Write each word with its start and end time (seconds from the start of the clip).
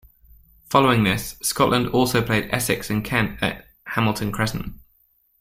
Following 0.69 1.03
this, 1.03 1.35
Scotland 1.43 1.89
also 1.89 2.23
played 2.23 2.49
Essex 2.51 2.89
and 2.89 3.05
Kent 3.05 3.37
at 3.43 3.67
Hamilton 3.85 4.31
Crescent. 4.31 4.73